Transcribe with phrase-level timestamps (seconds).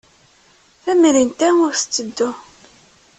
[0.83, 2.29] Tamrint-a ur tetteddu.